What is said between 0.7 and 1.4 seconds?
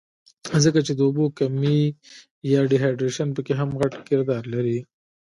چې د اوبو